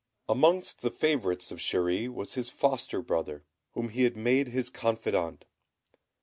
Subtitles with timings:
[0.27, 5.45] Amongst the favourites of Chéri was his foster brother, whom he had made his confidant.